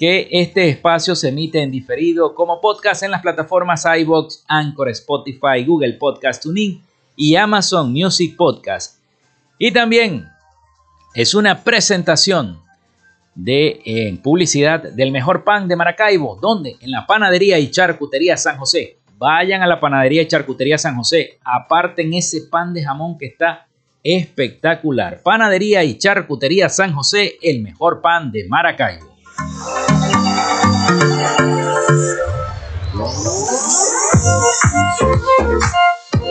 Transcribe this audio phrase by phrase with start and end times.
[0.00, 5.62] que este espacio se emite en diferido como podcast en las plataformas iBox, Anchor, Spotify,
[5.62, 6.82] Google Podcast Tuning
[7.16, 8.98] y Amazon Music Podcast.
[9.58, 10.26] Y también
[11.14, 12.58] es una presentación
[13.34, 18.96] de publicidad del mejor pan de Maracaibo, donde en la panadería y charcutería San José.
[19.18, 23.66] Vayan a la panadería y charcutería San José, aparten ese pan de jamón que está
[24.02, 25.20] espectacular.
[25.22, 29.10] Panadería y charcutería San José, el mejor pan de Maracaibo.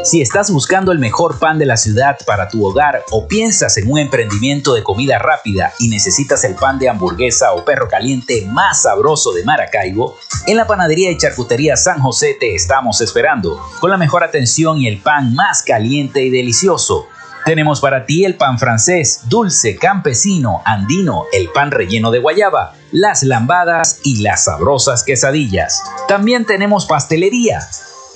[0.10, 3.92] Si estás buscando el mejor pan de la ciudad para tu hogar o piensas en
[3.92, 8.82] un emprendimiento de comida rápida y necesitas el pan de hamburguesa o perro caliente más
[8.82, 10.18] sabroso de Maracaibo,
[10.48, 14.88] en la panadería y charcutería San José te estamos esperando, con la mejor atención y
[14.88, 17.06] el pan más caliente y delicioso.
[17.46, 23.24] Tenemos para ti el pan francés, dulce, campesino, andino, el pan relleno de guayaba, las
[23.24, 25.82] lambadas y las sabrosas quesadillas.
[26.08, 27.62] También tenemos pastelería.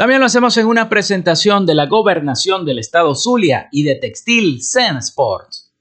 [0.00, 4.62] También lo hacemos en una presentación de la gobernación del estado Zulia y de Textil
[4.64, 5.74] Zen Sports.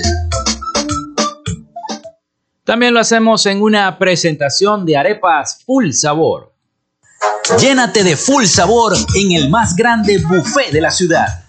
[2.64, 6.54] También lo hacemos en una presentación de arepas full sabor.
[7.60, 11.49] Llénate de full sabor en el más grande buffet de la ciudad.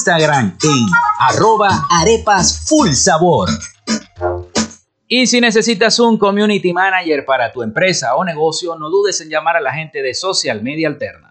[0.01, 0.85] Instagram en
[1.19, 1.87] arroba.
[5.07, 9.57] Y si necesitas un community manager para tu empresa o negocio, no dudes en llamar
[9.57, 11.30] a la gente de Social Media Alterna.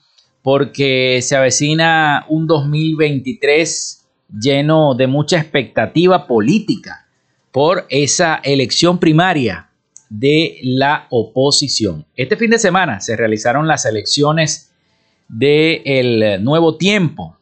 [0.48, 4.08] porque se avecina un 2023
[4.40, 7.06] lleno de mucha expectativa política
[7.52, 9.70] por esa elección primaria
[10.10, 12.06] de la oposición.
[12.16, 14.74] Este fin de semana se realizaron las elecciones
[15.28, 17.36] del nuevo tiempo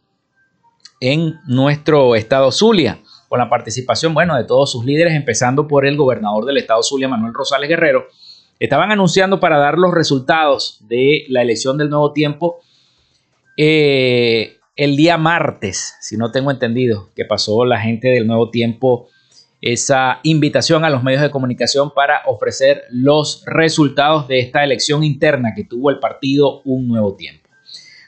[0.99, 5.95] en nuestro estado Zulia, con la participación, bueno, de todos sus líderes, empezando por el
[5.95, 8.07] gobernador del estado Zulia, Manuel Rosales Guerrero.
[8.59, 12.61] Estaban anunciando para dar los resultados de la elección del nuevo tiempo
[13.57, 19.07] eh, el día martes, si no tengo entendido, que pasó la gente del Nuevo Tiempo
[19.61, 25.53] esa invitación a los medios de comunicación para ofrecer los resultados de esta elección interna
[25.55, 27.49] que tuvo el partido Un Nuevo Tiempo.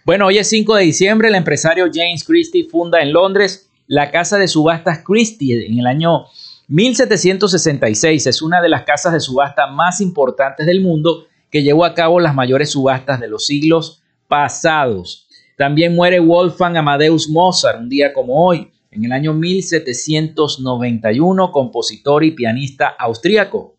[0.06, 4.38] Bueno, hoy es 5 de diciembre, el empresario James Christie funda en Londres la casa
[4.38, 6.26] de subastas Christie en el año
[6.68, 8.28] 1766.
[8.28, 12.20] Es una de las casas de subasta más importantes del mundo que llevó a cabo
[12.20, 15.27] las mayores subastas de los siglos pasados.
[15.58, 22.30] También muere Wolfgang Amadeus Mozart un día como hoy, en el año 1791, compositor y
[22.32, 23.76] pianista austríaco.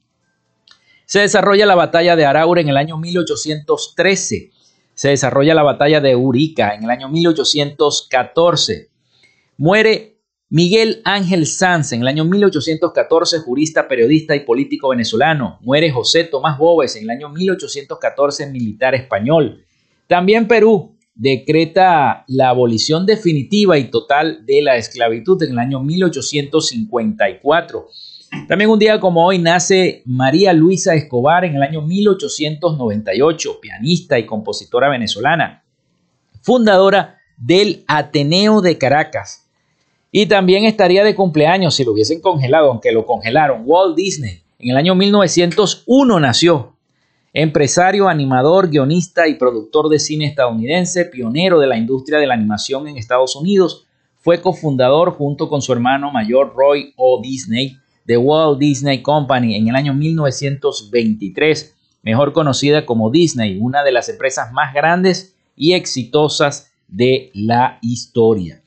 [1.04, 4.50] Se desarrolla la batalla de Araura en el año 1813.
[4.92, 8.90] Se desarrolla la batalla de Urica en el año 1814.
[9.56, 15.60] Muere Miguel Ángel Sanz en el año 1814, jurista, periodista y político venezolano.
[15.60, 19.64] Muere José Tomás Bóves en el año 1814, militar español.
[20.08, 27.88] También Perú decreta la abolición definitiva y total de la esclavitud en el año 1854.
[28.46, 34.26] También un día como hoy nace María Luisa Escobar en el año 1898, pianista y
[34.26, 35.64] compositora venezolana,
[36.40, 39.48] fundadora del Ateneo de Caracas.
[40.12, 44.42] Y también estaría de cumpleaños si lo hubiesen congelado, aunque lo congelaron, Walt Disney.
[44.60, 46.77] En el año 1901 nació
[47.34, 52.88] Empresario, animador, guionista y productor de cine estadounidense, pionero de la industria de la animación
[52.88, 53.84] en Estados Unidos,
[54.16, 57.20] fue cofundador junto con su hermano mayor Roy O.
[57.22, 63.92] Disney de Walt Disney Company en el año 1923, mejor conocida como Disney, una de
[63.92, 68.62] las empresas más grandes y exitosas de la historia.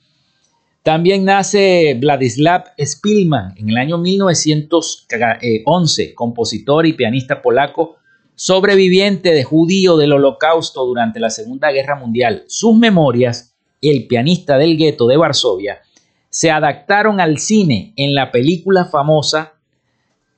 [0.83, 7.95] También nace Vladislav Spilman en el año 1911, compositor y pianista polaco
[8.41, 14.77] sobreviviente de judío del holocausto durante la Segunda Guerra Mundial, sus memorias, el pianista del
[14.77, 15.81] gueto de Varsovia,
[16.27, 19.53] se adaptaron al cine en la película famosa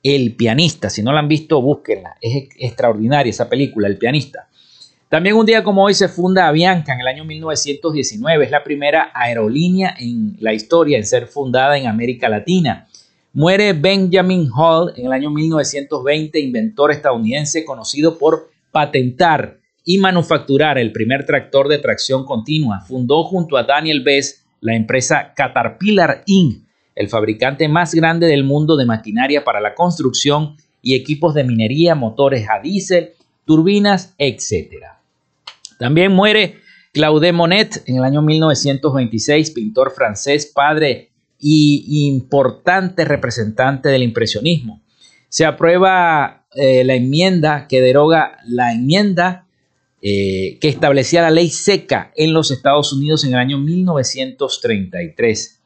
[0.02, 0.90] El pianista.
[0.90, 2.18] Si no la han visto, búsquenla.
[2.20, 4.50] Es extraordinaria esa película, El pianista.
[5.08, 8.44] También un día como hoy se funda Avianca en el año 1919.
[8.44, 12.86] Es la primera aerolínea en la historia en ser fundada en América Latina.
[13.36, 20.92] Muere Benjamin Hall en el año 1920, inventor estadounidense conocido por patentar y manufacturar el
[20.92, 22.82] primer tractor de tracción continua.
[22.82, 26.62] Fundó junto a Daniel Bess la empresa Caterpillar Inc.,
[26.94, 31.96] el fabricante más grande del mundo de maquinaria para la construcción y equipos de minería,
[31.96, 33.14] motores a diésel,
[33.44, 34.74] turbinas, etc.
[35.76, 36.58] También muere
[36.92, 41.10] Claude Monet en el año 1926, pintor francés, padre
[41.46, 44.80] y importante representante del impresionismo.
[45.28, 49.46] Se aprueba eh, la enmienda que deroga la enmienda
[50.00, 55.60] eh, que establecía la ley seca en los Estados Unidos en el año 1933.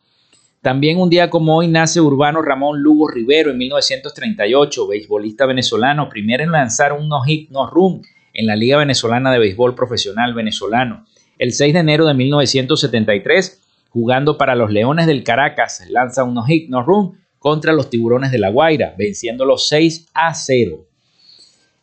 [0.62, 6.42] También un día como hoy nace Urbano Ramón Lugo Rivero en 1938, beisbolista venezolano, primero
[6.42, 11.04] en lanzar un no-hit, no-run en la Liga Venezolana de Béisbol Profesional Venezolano.
[11.38, 16.68] El 6 de enero de 1973, jugando para los Leones del Caracas, lanza un no-hit,
[16.68, 20.84] no-run contra los Tiburones de La Guaira, venciéndolos 6 a 0.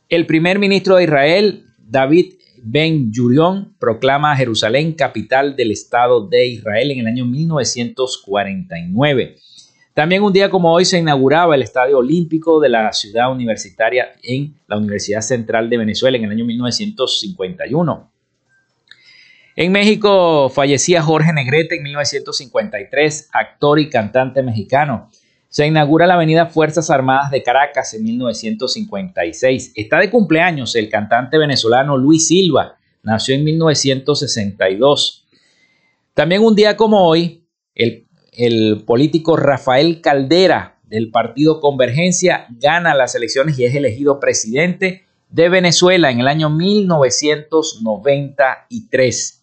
[0.10, 2.34] El primer ministro de Israel, David
[2.68, 9.38] Ben Gurion proclama a Jerusalén capital del Estado de Israel en el año 1949.
[9.94, 14.56] También un día como hoy se inauguraba el Estadio Olímpico de la ciudad universitaria en
[14.68, 18.12] la Universidad Central de Venezuela en el año 1951.
[19.58, 25.10] En México fallecía Jorge Negrete en 1953, actor y cantante mexicano.
[25.48, 29.72] Se inaugura la avenida Fuerzas Armadas de Caracas en 1956.
[29.74, 32.76] Está de cumpleaños el cantante venezolano Luis Silva.
[33.02, 35.26] Nació en 1962.
[36.14, 38.04] También un día como hoy, el,
[38.86, 46.12] político Rafael Caldera del partido Convergencia gana las elecciones y es elegido presidente de Venezuela
[46.12, 49.35] en el año 1993.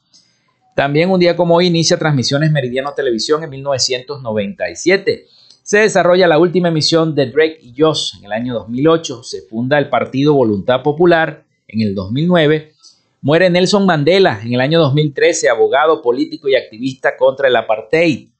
[0.74, 5.26] También un día como hoy inicia transmisiones Meridiano Televisión en 1997.
[5.62, 9.22] Se desarrolla la última emisión de Drake y Josh en el año 2008.
[9.22, 12.72] Se funda el Partido Voluntad Popular en el 2009.
[13.20, 18.30] Muere Nelson Mandela en el año 2013, abogado, político y activista contra el apartheid.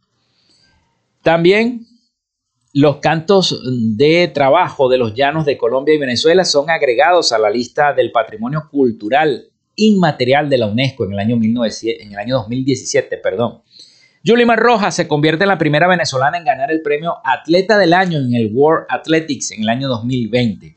[1.22, 1.86] También
[2.72, 3.62] los cantos
[3.96, 8.10] de trabajo de los llanos de Colombia y Venezuela son agregados a la lista del
[8.10, 13.16] patrimonio cultural inmaterial de la UNESCO en el año, en el año 2017.
[13.18, 13.62] Perdón.
[14.24, 18.18] Yulimar Rojas se convierte en la primera venezolana en ganar el premio Atleta del Año
[18.18, 20.76] en el World Athletics en el año 2020.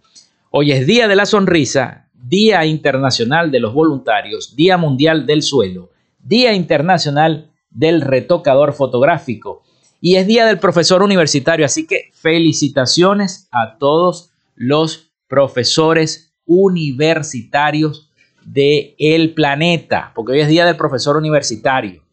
[0.50, 5.92] Hoy es Día de la Sonrisa, Día Internacional de los Voluntarios, Día Mundial del Suelo,
[6.18, 9.62] Día Internacional del Retocador Fotográfico
[10.02, 11.68] y es Día del Profesor Universitario.
[11.68, 18.10] Así que felicitaciones a todos los profesores universitarios
[18.46, 22.04] del el planeta, porque hoy es Día del Profesor Universitario.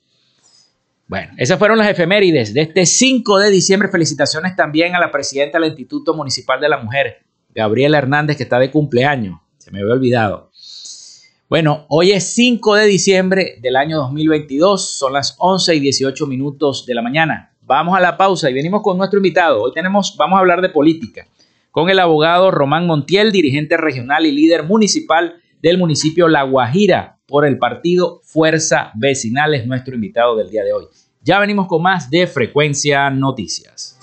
[1.06, 3.88] Bueno, esas fueron las efemérides de este 5 de diciembre.
[3.88, 7.18] Felicitaciones también a la presidenta del Instituto Municipal de la Mujer,
[7.54, 9.38] Gabriela Hernández, que está de cumpleaños.
[9.58, 10.50] Se me había olvidado.
[11.48, 14.98] Bueno, hoy es 5 de diciembre del año 2022.
[14.98, 17.54] Son las 11 y 18 minutos de la mañana.
[17.60, 19.62] Vamos a la pausa y venimos con nuestro invitado.
[19.62, 21.26] Hoy tenemos, vamos a hablar de política
[21.72, 27.46] con el abogado Román Montiel, dirigente regional y líder municipal del municipio La Guajira por
[27.46, 29.54] el partido Fuerza Vecinal.
[29.54, 30.86] Es nuestro invitado del día de hoy.
[31.22, 33.96] Ya venimos con más de Frecuencia Noticias.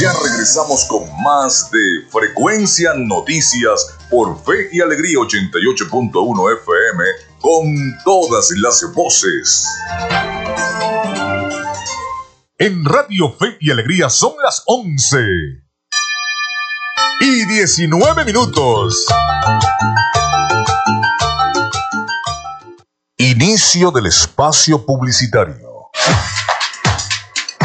[0.00, 7.04] Ya regresamos con más de Frecuencia Noticias por Fe y Alegría 88.1 FM
[7.40, 9.66] con todas las voces.
[12.58, 15.18] En Radio Fe y Alegría son las 11
[17.20, 19.04] y 19 minutos.
[23.18, 25.90] Inicio del espacio publicitario.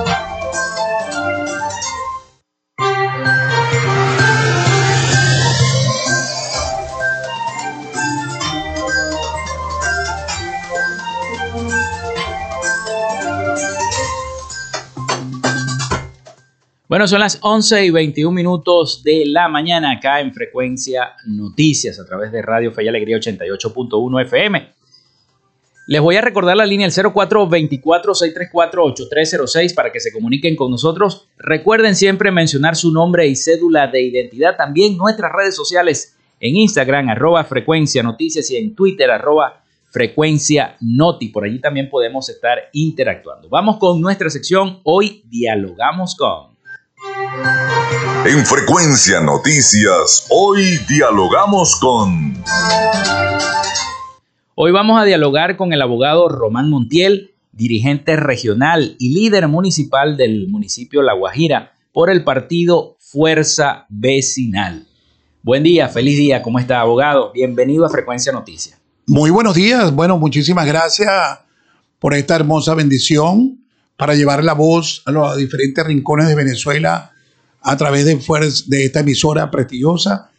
[16.91, 22.05] Bueno, son las 11 y 21 minutos de la mañana acá en Frecuencia Noticias a
[22.05, 24.73] través de Radio Fe y Alegría 88.1 FM.
[25.87, 31.29] Les voy a recordar la línea el 0424-634-8306 para que se comuniquen con nosotros.
[31.37, 34.57] Recuerden siempre mencionar su nombre y cédula de identidad.
[34.57, 41.29] También nuestras redes sociales en Instagram, arroba frecuencia noticias y en Twitter, arroba frecuencia noti.
[41.29, 43.47] Por allí también podemos estar interactuando.
[43.47, 44.81] Vamos con nuestra sección.
[44.83, 46.50] Hoy dialogamos con...
[48.23, 52.35] En Frecuencia Noticias, hoy dialogamos con...
[54.55, 60.47] Hoy vamos a dialogar con el abogado Román Montiel, dirigente regional y líder municipal del
[60.47, 64.85] municipio La Guajira por el partido Fuerza Vecinal.
[65.41, 67.31] Buen día, feliz día, ¿cómo está abogado?
[67.33, 68.79] Bienvenido a Frecuencia Noticias.
[69.07, 71.11] Muy buenos días, bueno, muchísimas gracias
[71.97, 73.65] por esta hermosa bendición
[73.97, 77.10] para llevar la voz a los diferentes rincones de Venezuela
[77.61, 78.19] a través de,
[78.67, 80.31] de esta emisora prestigiosa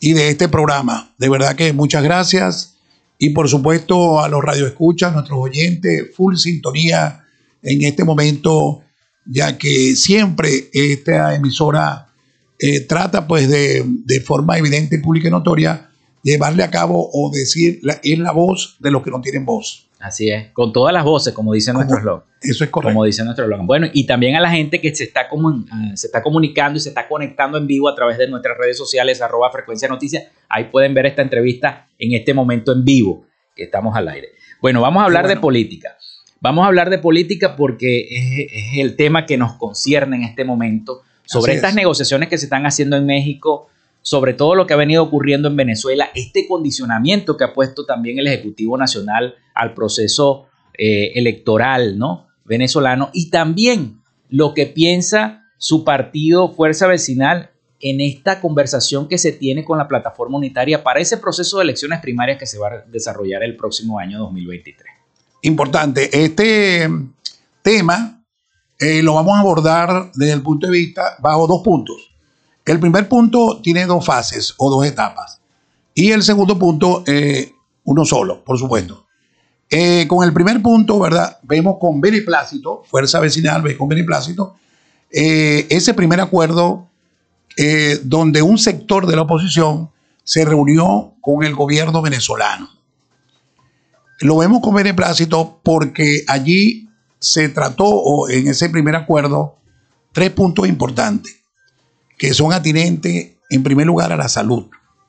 [0.00, 1.14] y de este programa.
[1.18, 2.76] De verdad que muchas gracias
[3.18, 7.24] y por supuesto a los radioescuchas, nuestros oyentes, full sintonía
[7.62, 8.82] en este momento,
[9.24, 12.08] ya que siempre esta emisora
[12.58, 15.90] eh, trata pues de, de, forma evidente, pública y notoria
[16.22, 19.85] llevarle a cabo o decir es la voz de los que no tienen voz.
[19.98, 22.24] Así es, con todas las voces, como dice nuestro eslogan.
[22.42, 22.92] Eso es correcto.
[22.92, 23.66] Como dice nuestro eslogan.
[23.66, 25.28] Bueno, y también a la gente que se está,
[25.94, 29.22] se está comunicando y se está conectando en vivo a través de nuestras redes sociales,
[29.22, 30.24] arroba frecuencia noticias.
[30.48, 34.28] Ahí pueden ver esta entrevista en este momento en vivo, que estamos al aire.
[34.60, 35.36] Bueno, vamos a hablar bueno.
[35.36, 35.96] de política.
[36.40, 40.44] Vamos a hablar de política porque es, es, el tema que nos concierne en este
[40.44, 41.76] momento sobre Así estas es.
[41.76, 43.68] negociaciones que se están haciendo en México,
[44.06, 48.20] sobre todo lo que ha venido ocurriendo en Venezuela, este condicionamiento que ha puesto también
[48.20, 50.46] el Ejecutivo Nacional al proceso
[50.78, 52.28] eh, electoral ¿no?
[52.44, 59.32] venezolano y también lo que piensa su partido Fuerza Vecinal en esta conversación que se
[59.32, 62.84] tiene con la plataforma unitaria para ese proceso de elecciones primarias que se va a
[62.86, 64.88] desarrollar el próximo año 2023.
[65.42, 66.88] Importante, este
[67.60, 68.24] tema
[68.78, 72.15] eh, lo vamos a abordar desde el punto de vista bajo dos puntos.
[72.66, 75.40] El primer punto tiene dos fases o dos etapas.
[75.94, 77.52] Y el segundo punto, eh,
[77.84, 79.06] uno solo, por supuesto.
[79.70, 81.38] Eh, con el primer punto, ¿verdad?
[81.44, 84.56] Vemos con beneplácito, Fuerza Vecinal ve con beneplácito,
[85.10, 86.88] eh, ese primer acuerdo
[88.02, 89.90] donde un sector de la oposición
[90.22, 92.68] se reunió con el gobierno venezolano.
[94.20, 99.56] Lo vemos con beneplácito porque allí se trató, o en ese primer acuerdo,
[100.12, 101.35] tres puntos importantes
[102.16, 104.66] que son atinentes, en primer lugar, a la salud,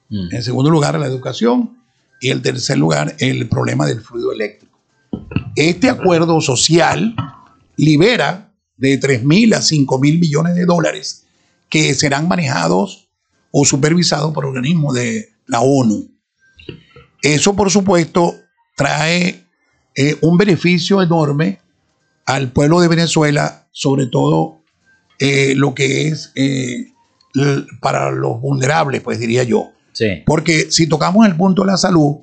[0.10, 0.34] Mm.
[0.34, 1.78] en segundo lugar, a la educación
[2.22, 4.80] y en tercer lugar, el problema del fluido eléctrico.
[5.56, 7.16] Este acuerdo social
[7.76, 11.26] libera de 3 mil a 5 mil millones de dólares
[11.70, 13.10] que serán manejados
[13.52, 16.10] o supervisados por organismos de la ONU.
[17.22, 18.36] Eso, por supuesto,
[18.76, 19.44] trae
[19.96, 21.60] eh, un beneficio enorme
[22.26, 24.62] al pueblo de Venezuela, sobre todo
[25.20, 26.94] eh, lo que es eh,
[27.82, 29.72] para los vulnerables, pues diría yo.
[29.94, 30.24] Sí.
[30.26, 32.18] Porque si tocamos el punto de la salud,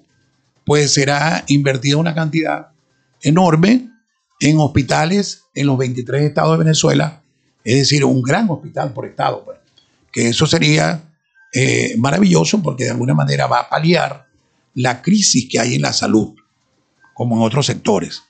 [0.64, 2.68] pues será invertida una cantidad
[3.22, 3.90] enorme
[4.40, 7.20] en hospitales en los 23 estados de Venezuela
[7.64, 9.58] es decir, un gran hospital por estado, pues,
[10.12, 11.02] que eso sería
[11.52, 14.26] eh, maravilloso porque de alguna manera va a paliar
[14.74, 16.34] la crisis que hay en la salud,
[17.14, 18.22] como en otros sectores.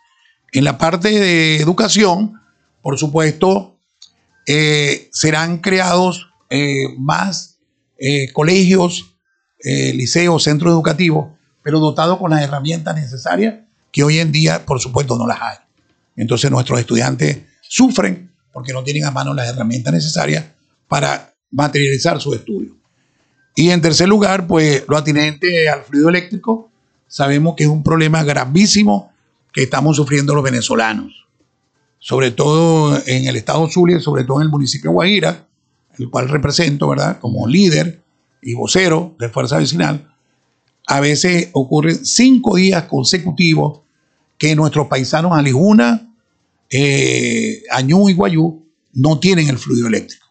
[0.52, 2.40] En la parte de educación,
[2.80, 3.76] por supuesto,
[4.46, 7.58] eh, serán creados eh, más
[8.32, 9.16] colegios,
[9.62, 11.28] liceos, centros educativos,
[11.62, 13.54] pero dotados con las herramientas necesarias
[13.90, 15.56] que hoy en día, por supuesto, no las hay.
[16.16, 20.44] Entonces nuestros estudiantes sufren porque no tienen a mano las herramientas necesarias
[20.86, 22.76] para materializar su estudio.
[23.56, 26.70] Y en tercer lugar, pues lo atinente al fluido eléctrico,
[27.06, 29.12] sabemos que es un problema gravísimo
[29.52, 31.26] que estamos sufriendo los venezolanos,
[32.00, 35.46] sobre todo en el estado Zulia, sobre todo en el municipio de Guajira,
[35.98, 38.02] el cual represento, ¿verdad?, como líder
[38.42, 40.14] y vocero de Fuerza Vecinal.
[40.86, 43.80] A veces ocurren cinco días consecutivos
[44.36, 46.14] que nuestros paisanos Alijuna,
[46.70, 50.26] eh, Añú y Guayú no tienen el fluido eléctrico.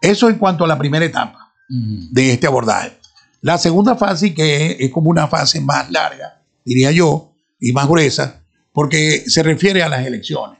[0.00, 2.92] Eso en cuanto a la primera etapa de este abordaje.
[3.40, 8.42] La segunda fase, que es, como una fase más larga, diría yo, y más gruesa,
[8.72, 10.58] porque se refiere a las elecciones.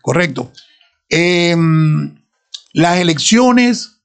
[0.00, 0.50] Correcto.
[1.08, 2.14] Em,
[2.74, 4.02] las elecciones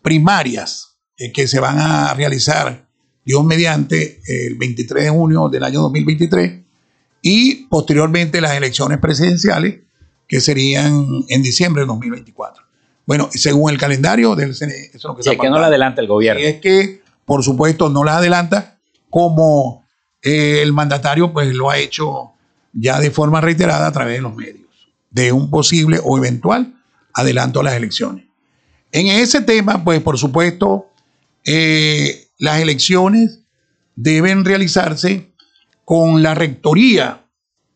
[0.00, 2.88] primarias eh, que se van a realizar,
[3.24, 6.62] Dios mediante, el 23 de junio del año 2023,
[7.22, 9.80] y posteriormente las elecciones presidenciales
[10.28, 12.62] que serían en diciembre de 2024.
[13.06, 16.00] Bueno, según el calendario del CNE, eso es lo que sí, que no la adelanta
[16.00, 16.40] el gobierno.
[16.40, 18.78] Y es que, por supuesto, no la adelanta
[19.10, 19.84] como
[20.22, 22.32] eh, el mandatario pues lo ha hecho
[22.72, 24.68] ya de forma reiterada a través de los medios,
[25.10, 26.74] de un posible o eventual
[27.14, 28.26] adelanto a las elecciones.
[28.92, 30.90] En ese tema, pues por supuesto,
[31.44, 33.40] eh, las elecciones
[33.96, 35.32] deben realizarse
[35.84, 37.24] con la rectoría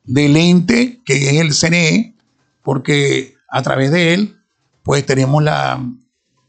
[0.04, 2.14] del ente que es el CNE,
[2.62, 4.36] porque a través de él,
[4.82, 5.82] pues tenemos la,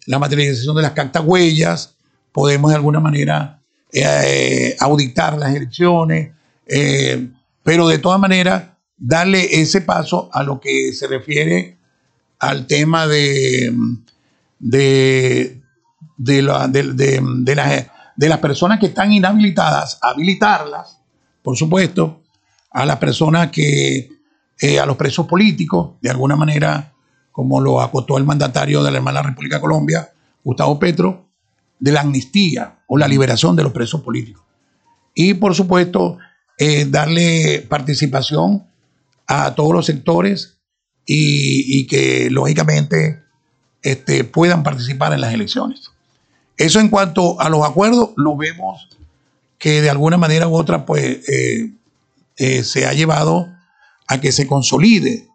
[0.07, 1.95] materialización de las cartas huellas,
[2.31, 6.31] podemos de alguna manera eh, auditar las elecciones,
[6.65, 7.27] eh,
[7.63, 8.63] pero de todas maneras
[8.97, 11.78] darle ese paso a lo que se refiere
[12.39, 13.73] al tema de,
[14.59, 15.61] de,
[16.17, 20.99] de, de las personas que están inhabilitadas, habilitarlas
[21.41, 22.21] por supuesto,
[22.71, 24.09] a las personas que,
[24.59, 26.93] eh, a los presos políticos, de alguna manera,
[27.31, 30.11] como lo acotó el mandatario de la hermana República de Colombia,
[30.43, 31.25] Gustavo Petro,
[31.79, 34.43] de la amnistía o la liberación de los presos políticos.
[35.15, 36.17] Y, por supuesto,
[36.57, 38.65] eh, darle participación
[39.25, 40.58] a todos los sectores
[41.11, 43.23] y, que, lógicamente,
[43.81, 45.89] este, puedan participar en las elecciones.
[46.55, 48.89] Eso en cuanto a los acuerdos, lo vemos
[49.57, 51.73] que de alguna manera u otra pues eh,
[52.37, 53.49] eh, se ha llevado
[54.07, 55.27] a que se consolide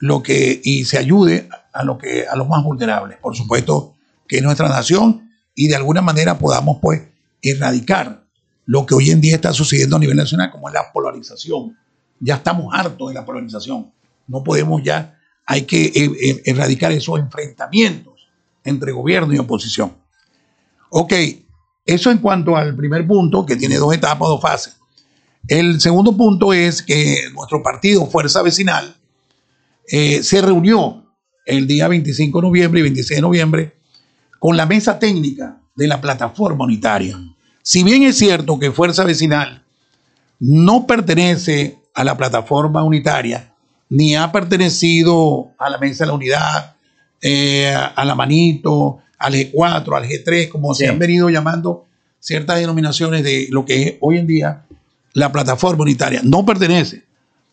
[0.00, 3.94] lo que y se ayude a lo que a los más vulnerables, por supuesto
[4.28, 7.02] que es nuestra nación y de alguna manera podamos pues
[7.42, 8.24] erradicar
[8.66, 11.76] lo que hoy en día está sucediendo a nivel nacional como es la polarización.
[12.20, 13.90] Ya estamos hartos de la polarización.
[14.28, 18.28] No podemos ya, hay que eh, erradicar esos enfrentamientos
[18.62, 19.96] entre gobierno y oposición.
[20.90, 21.12] Ok,
[21.84, 24.76] eso en cuanto al primer punto, que tiene dos etapas, dos fases.
[25.46, 28.94] El segundo punto es que nuestro partido, Fuerza Vecinal,
[29.90, 31.06] eh, se reunió
[31.46, 33.78] el día 25 de noviembre y 26 de noviembre
[34.38, 37.18] con la mesa técnica de la plataforma unitaria.
[37.62, 39.64] Si bien es cierto que Fuerza Vecinal
[40.38, 43.47] no pertenece a la plataforma unitaria,
[43.90, 46.76] ni ha pertenecido a la mesa de la unidad,
[47.20, 51.86] eh, a la manito, al G4, al G3, como se han venido llamando
[52.20, 54.64] ciertas denominaciones de lo que es hoy en día
[55.14, 56.20] la plataforma unitaria.
[56.22, 57.04] No pertenece,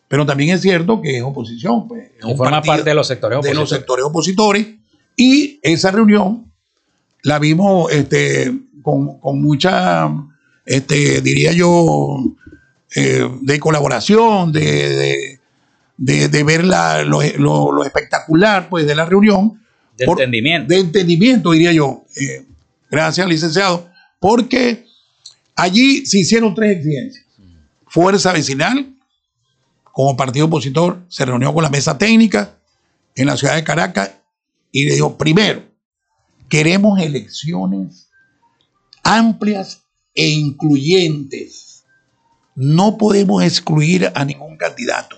[0.08, 1.88] pero también es cierto que es oposición.
[1.88, 3.56] Pues, forma parte de los sectores opositores.
[3.56, 4.66] De los sectores opositores.
[5.16, 6.52] Y esa reunión
[7.22, 10.08] la vimos este, con, mucha,
[10.64, 12.22] este, diría yo,
[12.94, 15.35] eh, de colaboración, de,
[15.96, 19.60] ver lo, espectacular pues, de la reunión
[19.96, 20.74] de entendimiento.
[20.74, 22.04] De entendimiento, diría yo.
[22.16, 22.44] Eh,
[22.90, 23.88] gracias, licenciado.
[24.20, 24.86] Porque
[25.54, 27.24] allí se hicieron tres exigencias.
[27.86, 28.94] Fuerza Vecinal,
[29.84, 32.58] como partido opositor, se reunió con la mesa técnica
[33.14, 34.10] en la ciudad de Caracas
[34.70, 35.62] y le dijo, primero,
[36.48, 38.10] queremos elecciones
[39.02, 41.84] amplias e incluyentes.
[42.54, 45.16] No podemos excluir a ningún candidato.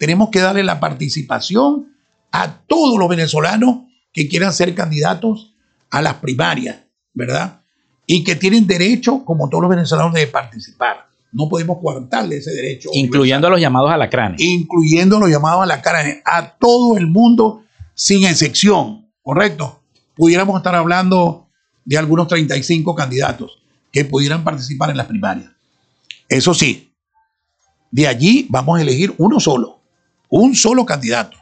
[0.00, 1.94] Tenemos que darle la participación
[2.32, 3.82] a todos los venezolanos
[4.14, 5.54] que quieran ser candidatos
[5.90, 6.78] a las primarias,
[7.12, 7.60] ¿verdad?
[8.06, 11.06] Y que tienen derecho, como todos los venezolanos, de participar.
[11.32, 12.88] No podemos coartarle ese derecho.
[12.94, 14.40] Incluyendo a los llamados a la alacranes.
[14.40, 16.22] Incluyendo a los llamados a la alacranes.
[16.24, 19.82] A todo el mundo sin excepción, ¿correcto?
[20.14, 21.46] Pudiéramos estar hablando
[21.84, 25.50] de algunos 35 candidatos que pudieran participar en las primarias.
[26.26, 26.90] Eso sí,
[27.90, 29.79] de allí vamos a elegir uno solo,
[30.30, 31.36] un solo candidato,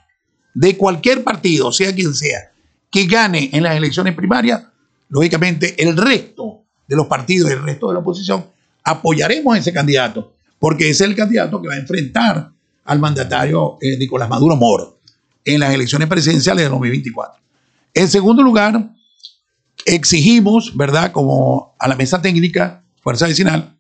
[0.55, 2.51] de cualquier partido, sea quien sea,
[2.91, 4.63] que gane en las elecciones primarias,
[5.09, 8.47] lógicamente el resto de los partidos el resto de la oposición
[8.83, 12.51] apoyaremos a ese candidato, porque es el candidato que va a enfrentar
[12.85, 14.99] al mandatario eh, Nicolás Maduro Moro
[15.45, 17.41] en las elecciones presidenciales de 2024.
[17.95, 18.91] En segundo lugar,
[19.85, 23.78] exigimos, ¿verdad?, como a la mesa técnica, Fuerza Vecinal,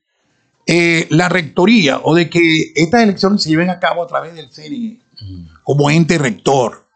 [0.70, 4.50] eh, la rectoría o de que estas elecciones se lleven a cabo a través del
[4.50, 5.00] CNE
[5.62, 6.87] como ente rector,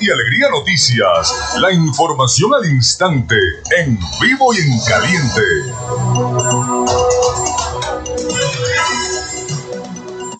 [0.00, 1.56] Y Alegría Noticias.
[1.60, 3.34] La información al instante,
[3.78, 5.42] en vivo y en caliente.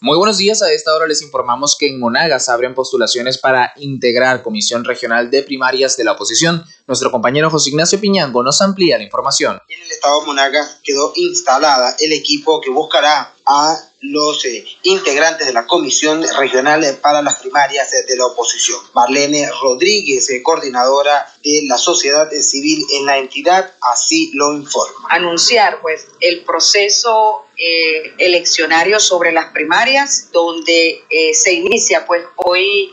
[0.00, 4.42] Muy buenos días, a esta hora les informamos que en Monagas abren postulaciones para integrar
[4.42, 6.64] Comisión Regional de Primarias de la Oposición.
[6.86, 9.58] Nuestro compañero José Ignacio Piñango nos amplía la información.
[9.68, 15.46] En el estado de Monagas quedó instalada el equipo que buscará a los eh, integrantes
[15.46, 18.78] de la Comisión Regional para las Primarias de la Oposición.
[18.94, 25.06] Marlene Rodríguez, eh, coordinadora de la sociedad civil en la entidad, así lo informa.
[25.10, 32.92] Anunciar pues el proceso eh, eleccionario sobre las primarias, donde se inicia pues hoy,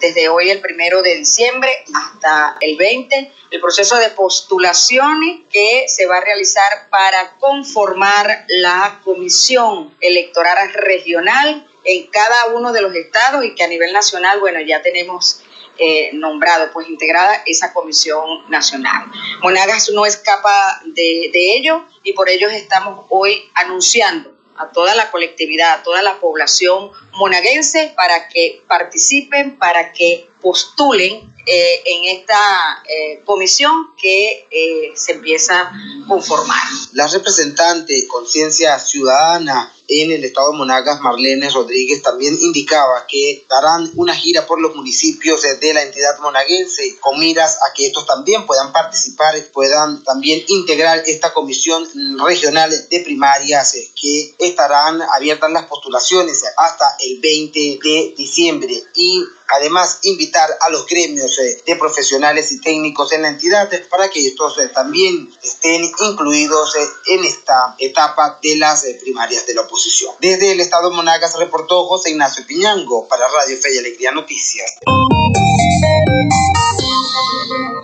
[0.00, 3.05] desde hoy el primero de diciembre hasta el 20,
[3.50, 11.66] el proceso de postulaciones que se va a realizar para conformar la comisión electoral regional
[11.84, 15.42] en cada uno de los estados y que a nivel nacional, bueno, ya tenemos
[15.78, 19.06] eh, nombrado, pues integrada esa comisión nacional.
[19.40, 25.10] Monagas no escapa de, de ello y por ello estamos hoy anunciando a toda la
[25.10, 32.82] colectividad, a toda la población monaguense para que participen, para que postulen eh, en esta
[32.88, 35.72] eh, comisión que eh, se empieza a
[36.06, 36.62] conformar.
[36.92, 43.90] La representante Conciencia Ciudadana en el estado de Monagas, Marlene Rodríguez, también indicaba que darán
[43.96, 48.46] una gira por los municipios de la entidad monaguense con miras a que estos también
[48.46, 51.88] puedan participar, puedan también integrar esta comisión
[52.24, 60.00] regional de primarias que estarán abiertas las postulaciones hasta el 20 de diciembre y además
[60.02, 64.58] invitar a los gremios eh, de profesionales y técnicos en la entidad para que estos
[64.58, 66.74] eh, también estén incluidos
[67.06, 70.14] en esta etapa de las primarias de la oposición.
[70.20, 74.70] Desde el estado Monagas reportó José Ignacio Piñango para Radio Fe y Alegría Noticias.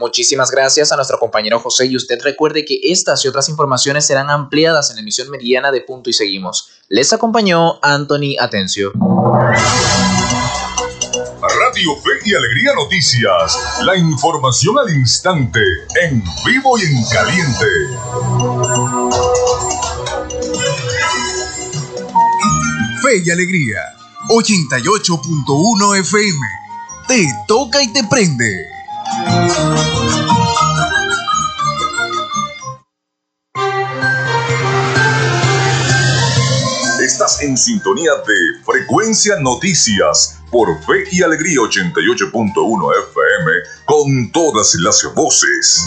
[0.03, 4.31] Muchísimas gracias a nuestro compañero José y usted recuerde que estas y otras informaciones serán
[4.31, 6.71] ampliadas en la emisión meridiana de Punto y Seguimos.
[6.89, 8.93] Les acompañó Anthony Atencio.
[11.59, 15.61] Radio Fe y Alegría Noticias, la información al instante,
[16.03, 17.67] en vivo y en caliente.
[23.03, 23.81] Fe y Alegría,
[24.29, 26.39] 88.1 FM.
[27.09, 28.67] Te toca y te prende.
[37.05, 43.53] Estás en sintonía de Frecuencia Noticias por Fe y Alegría 88.1 FM
[43.87, 45.87] con todas las voces.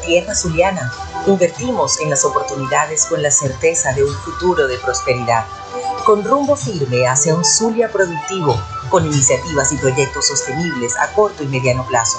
[0.00, 0.92] Tierra zuliana
[1.26, 5.46] Invertimos en las oportunidades con la certeza de un futuro de prosperidad,
[6.04, 11.46] con rumbo firme hacia un Zulia productivo, con iniciativas y proyectos sostenibles a corto y
[11.46, 12.18] mediano plazo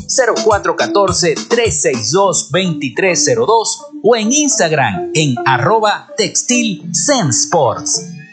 [1.47, 3.67] 0414-362-2302
[4.03, 6.89] o en Instagram en arroba Textil.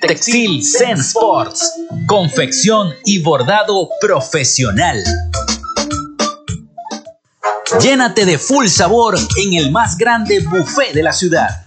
[0.03, 1.75] Textil Zen Sports.
[2.09, 5.01] Confección y bordado profesional.
[7.81, 11.67] Llénate de full sabor en el más grande buffet de la ciudad.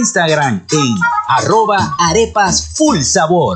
[0.01, 0.95] Instagram en
[1.27, 3.55] arroba arepas full sabor.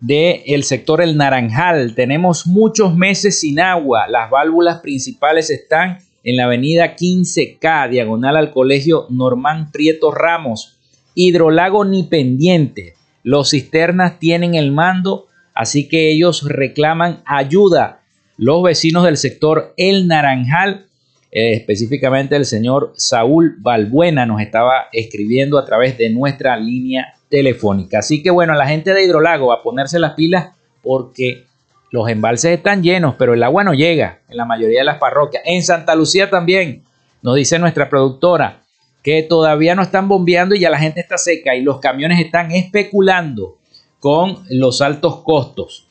[0.00, 1.94] del el sector El Naranjal.
[1.94, 4.08] Tenemos muchos meses sin agua.
[4.08, 10.78] Las válvulas principales están en la avenida 15K, diagonal al colegio Normán Prieto Ramos,
[11.14, 12.94] Hidrolago ni pendiente.
[13.22, 18.00] Los cisternas tienen el mando, así que ellos reclaman ayuda.
[18.36, 20.86] Los vecinos del sector El Naranjal,
[21.30, 28.00] eh, específicamente el señor Saúl Balbuena, nos estaba escribiendo a través de nuestra línea telefónica.
[28.00, 30.48] Así que bueno, la gente de Hidrolago va a ponerse las pilas
[30.82, 31.44] porque
[31.90, 35.44] los embalses están llenos, pero el agua no llega en la mayoría de las parroquias.
[35.46, 36.82] En Santa Lucía también,
[37.22, 38.64] nos dice nuestra productora,
[39.02, 42.50] que todavía no están bombeando y ya la gente está seca y los camiones están
[42.50, 43.58] especulando
[44.04, 45.88] con los altos costos.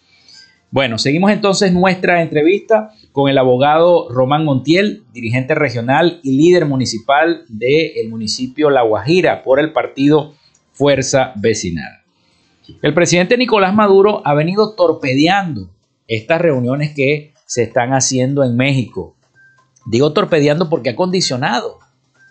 [0.69, 7.43] Bueno, seguimos entonces nuestra entrevista con el abogado Román Montiel, dirigente regional y líder municipal
[7.47, 10.35] del municipio La Guajira por el partido
[10.73, 12.03] Fuerza Vecinal.
[12.83, 15.71] El presidente Nicolás Maduro ha venido torpedeando
[16.07, 19.15] estas reuniones que se están haciendo en México.
[19.87, 21.79] Digo torpedeando porque ha condicionado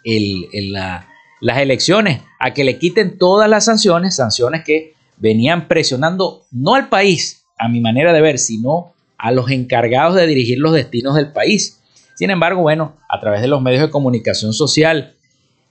[0.04, 6.88] las elecciones, a que le quiten todas las sanciones, sanciones que venían presionando no al
[6.88, 11.32] país, a mi manera de ver, sino a los encargados de dirigir los destinos del
[11.32, 11.80] país.
[12.16, 15.14] Sin embargo, bueno, a través de los medios de comunicación social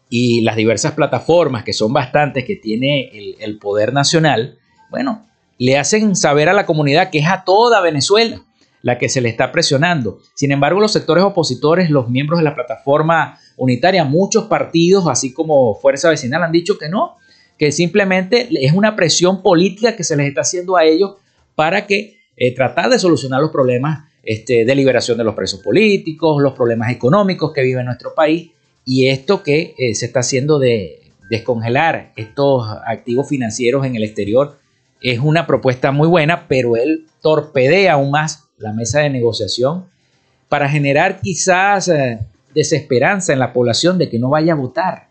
[0.10, 4.58] y las diversas plataformas, que son bastantes, que tiene el, poder nacional,
[4.90, 5.26] bueno,
[5.58, 8.42] le hacen saber a la comunidad que es a toda Venezuela
[8.82, 10.20] la que se le está presionando.
[10.34, 15.76] Sin embargo, los sectores opositores, los miembros de la plataforma unitaria, muchos partidos, así como
[15.76, 17.18] Fuerza Vecinal, han dicho que no,
[17.62, 21.18] que simplemente es una presión política que se les está haciendo a ellos
[21.54, 26.42] para que eh, tratar de solucionar los problemas este, de liberación de los presos políticos,
[26.42, 28.50] los problemas económicos que vive nuestro país
[28.84, 34.58] y esto que eh, se está haciendo de descongelar estos activos financieros en el exterior
[35.00, 39.86] es una propuesta muy buena, pero él torpedea aún más la mesa de negociación
[40.50, 42.22] para generar quizás eh,
[42.56, 45.11] desesperanza en la población de que no vaya a votar.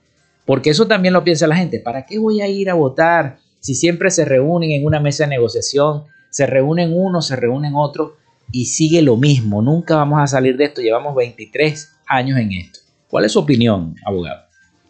[0.50, 1.78] Porque eso también lo piensa la gente.
[1.78, 5.30] ¿Para qué voy a ir a votar si siempre se reúnen en una mesa de
[5.30, 6.06] negociación?
[6.28, 8.14] Se reúnen unos, se reúnen otros
[8.50, 9.62] y sigue lo mismo.
[9.62, 10.80] Nunca vamos a salir de esto.
[10.80, 12.80] Llevamos 23 años en esto.
[13.08, 14.40] ¿Cuál es su opinión, abogado?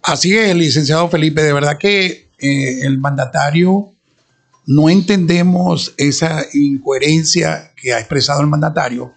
[0.01, 1.43] Así es, licenciado Felipe.
[1.43, 3.93] De verdad que eh, el mandatario
[4.65, 9.13] no entendemos esa incoherencia que ha expresado el mandatario,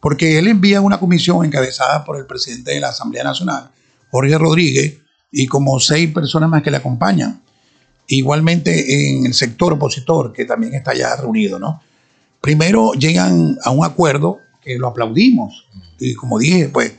[0.00, 3.70] porque él envía una comisión encabezada por el presidente de la Asamblea Nacional,
[4.10, 5.03] Jorge Rodríguez,
[5.36, 7.42] y como seis personas más que le acompañan.
[8.06, 11.82] Igualmente en el sector opositor, que también está ya reunido, ¿no?
[12.40, 15.66] Primero llegan a un acuerdo que lo aplaudimos
[15.98, 16.92] y como dije, pues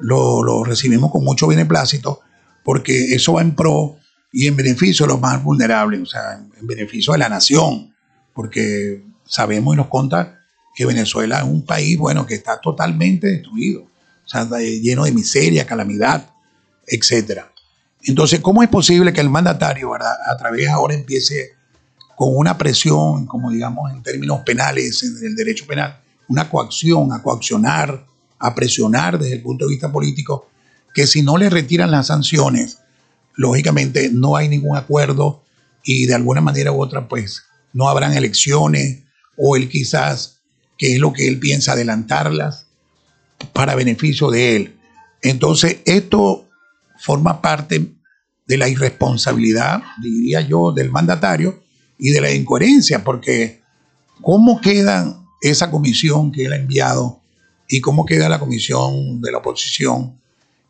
[0.00, 2.20] lo, recibimos con mucho beneplácito
[2.62, 3.96] porque eso va en pro
[4.32, 7.94] y en beneficio de los más vulnerables, o sea, en beneficio de la nación,
[8.34, 10.40] porque sabemos y nos conta
[10.74, 15.66] que Venezuela es un país, bueno, que está totalmente destruido, o sea, lleno de miseria,
[15.66, 16.30] calamidad,
[16.86, 17.50] etcétera.
[18.08, 21.50] Entonces, ¿cómo es posible que el mandatario, a través ahora empiece
[22.16, 27.22] con una presión, como digamos en términos penales, en el derecho penal, una coacción, a
[27.22, 28.06] coaccionar,
[28.38, 30.48] a presionar desde el punto de vista político,
[30.94, 32.78] que si no le retiran las sanciones,
[33.34, 35.42] lógicamente no hay ningún acuerdo
[35.84, 37.42] y de alguna manera u otra, pues
[37.74, 39.02] no habrán elecciones
[39.36, 40.40] o él quizás,
[40.78, 42.68] que es lo que él piensa, adelantarlas
[43.52, 44.78] para beneficio de él.
[45.20, 46.48] Entonces, esto
[46.98, 47.97] forma parte
[48.48, 51.62] de la irresponsabilidad, diría yo, del mandatario
[51.98, 53.60] y de la incoherencia, porque
[54.22, 57.20] ¿cómo queda esa comisión que él ha enviado
[57.68, 60.18] y cómo queda la comisión de la oposición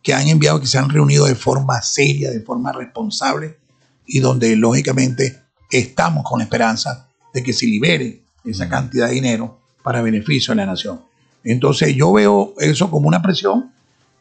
[0.03, 3.59] que han enviado, que se han reunido de forma seria, de forma responsable
[4.07, 9.61] y donde lógicamente estamos con la esperanza de que se libere esa cantidad de dinero
[9.85, 11.01] para beneficio de la nación?
[11.45, 13.73] Entonces yo veo eso como una presión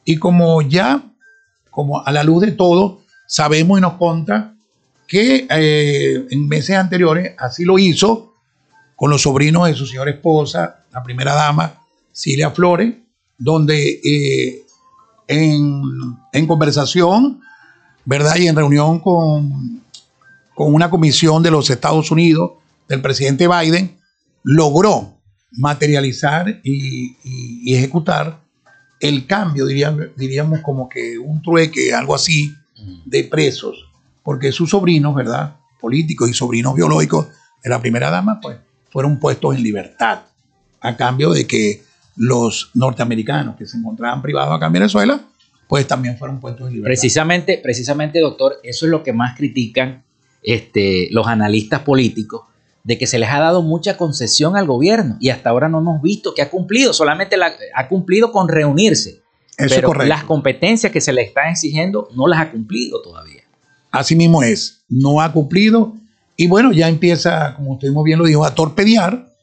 [0.05, 1.03] y como ya
[1.71, 4.55] como a la luz de todo, sabemos y nos conta
[5.07, 8.33] que eh, en meses anteriores así lo hizo
[8.95, 12.95] con los sobrinos de su señora esposa, la primera dama, Cilia Flores,
[13.37, 14.65] donde eh,
[15.27, 17.41] en, conversación,
[18.05, 18.37] ¿verdad?
[18.37, 19.83] Y en reunión con,
[20.55, 22.53] con una comisión de los Estados Unidos,
[22.87, 23.97] del presidente Biden,
[24.43, 25.13] logró
[25.51, 28.39] materializar y ejecutar
[28.99, 32.53] el cambio, diríamos como que un trueque, algo así,
[33.05, 33.89] de presos,
[34.23, 35.57] porque sus sobrinos, ¿verdad?
[35.79, 37.27] Políticos y sobrinos biológicos
[37.63, 38.57] de la primera dama, pues
[38.89, 40.21] fueron puestos en libertad,
[40.79, 41.83] a cambio de que
[42.15, 45.21] los norteamericanos que se encontraban privados acá en Venezuela,
[45.67, 46.89] pues también fueron puestos en libertad.
[46.89, 50.03] Precisamente, precisamente, doctor, eso es lo que más critican
[50.43, 52.43] este, los analistas políticos,
[52.83, 56.01] de que se les ha dado mucha concesión al gobierno y hasta ahora no hemos
[56.01, 59.21] visto que ha cumplido, solamente la, ha cumplido con reunirse.
[59.57, 63.41] Eso pero las competencias que se le están exigiendo no las ha cumplido todavía.
[63.91, 65.93] Así mismo es, no ha cumplido
[66.35, 69.33] y bueno, ya empieza, como usted muy bien lo dijo, a torpedear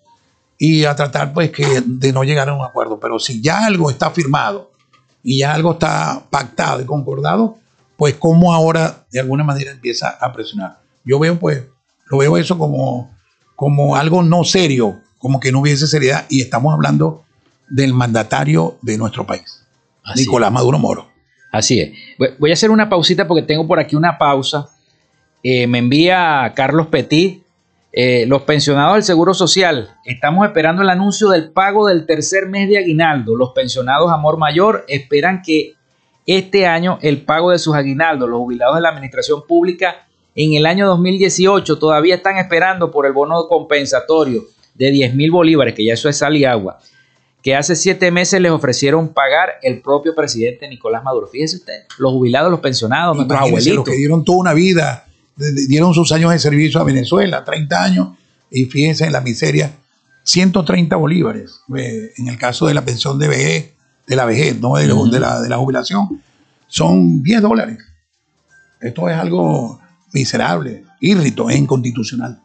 [0.59, 3.01] y a tratar pues que de no llegar a un acuerdo.
[3.01, 4.71] Pero si ya algo está firmado
[5.23, 7.59] y ya algo está pactado y concordado,
[7.97, 10.79] pues cómo ahora de alguna manera empieza a presionar.
[11.05, 11.65] Yo veo pues,
[12.07, 13.15] lo veo eso como
[13.57, 17.25] como algo no serio, como que no hubiese seriedad, y estamos hablando
[17.69, 19.64] del mandatario de nuestro país,
[20.16, 21.09] Nicolás Maduro Moro.
[21.50, 21.92] Así es.
[22.38, 24.68] Voy a hacer una pausita porque tengo por aquí una pausa.
[25.42, 27.44] Eh, me envía Carlos Petit.
[27.96, 32.68] Eh, los pensionados del Seguro Social, estamos esperando el anuncio del pago del tercer mes
[32.68, 33.36] de aguinaldo.
[33.36, 35.74] Los pensionados Amor Mayor esperan que
[36.26, 40.66] este año el pago de sus aguinaldos, los jubilados de la Administración Pública, en el
[40.66, 44.42] año 2018 todavía están esperando por el bono compensatorio
[44.74, 46.80] de 10 mil bolívares, que ya eso es sal y agua.
[47.45, 51.26] Que hace siete meses les ofrecieron pagar el propio presidente Nicolás Maduro.
[51.26, 53.76] Fíjese usted, los jubilados, los pensionados, nuestros abuelitos.
[53.76, 55.07] Los que dieron toda una vida,
[55.68, 58.09] dieron sus años de servicio a Venezuela, 30 años,
[58.51, 59.72] y fíjense en la miseria,
[60.22, 61.61] 130 bolívares.
[61.76, 63.74] Eh, en el caso de la pensión de vejez,
[64.07, 66.22] de la vejez, no de, la, de la jubilación,
[66.66, 67.76] son 10 dólares.
[68.80, 69.82] Esto es algo
[70.14, 72.40] miserable, irrito, e inconstitucional.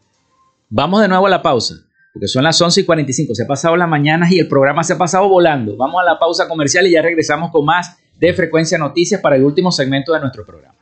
[0.69, 1.75] Vamos de nuevo a la pausa
[2.13, 3.35] porque son las 11 y 45.
[3.35, 5.75] Se ha pasado las mañanas y el programa se ha pasado volando.
[5.77, 9.43] Vamos a la pausa comercial y ya regresamos con más de Frecuencia Noticias para el
[9.43, 10.75] último segmento de nuestro programa.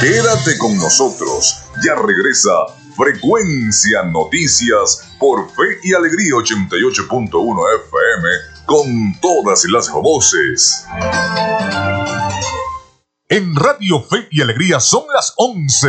[0.00, 1.62] Quédate con nosotros.
[1.84, 2.50] Ya regresa
[2.96, 8.28] Frecuencia Noticias por Fe y Alegría 88.1 FM
[8.66, 10.86] con todas las voces.
[13.34, 15.88] En Radio Fe y Alegría son las 11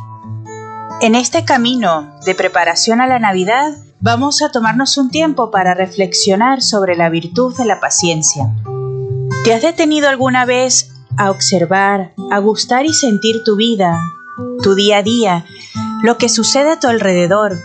[1.01, 6.61] En este camino de preparación a la Navidad, vamos a tomarnos un tiempo para reflexionar
[6.61, 8.53] sobre la virtud de la paciencia.
[9.43, 13.99] ¿Te has detenido alguna vez a observar, a gustar y sentir tu vida,
[14.61, 15.45] tu día a día,
[16.03, 17.57] lo que sucede a tu alrededor,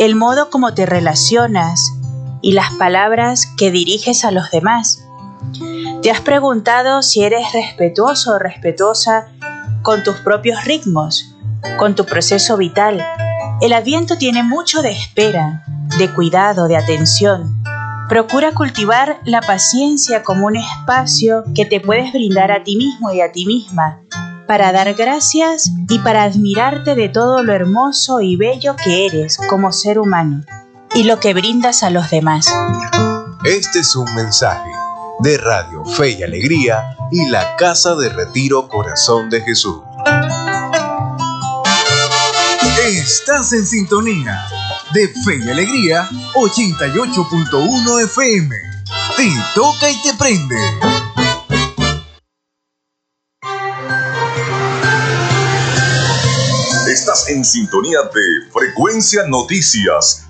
[0.00, 1.80] el modo como te relacionas
[2.42, 5.06] y las palabras que diriges a los demás?
[6.02, 9.28] ¿Te has preguntado si eres respetuoso o respetuosa
[9.82, 11.34] con tus propios ritmos,
[11.78, 13.04] con tu proceso vital?
[13.60, 15.64] El adviento tiene mucho de espera,
[15.98, 17.62] de cuidado, de atención.
[18.08, 23.20] Procura cultivar la paciencia como un espacio que te puedes brindar a ti mismo y
[23.20, 24.00] a ti misma
[24.50, 29.70] para dar gracias y para admirarte de todo lo hermoso y bello que eres como
[29.70, 30.42] ser humano
[30.92, 32.52] y lo que brindas a los demás.
[33.44, 34.79] Este es un mensaje
[35.22, 39.80] de Radio Fe y Alegría y la Casa de Retiro Corazón de Jesús.
[42.86, 44.40] Estás en sintonía
[44.94, 48.56] de Fe y Alegría 88.1 FM.
[49.16, 50.56] Te toca y te prende.
[56.90, 60.29] Estás en sintonía de Frecuencia Noticias